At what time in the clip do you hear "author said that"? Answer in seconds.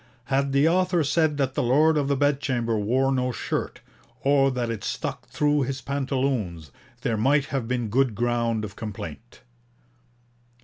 0.67-1.53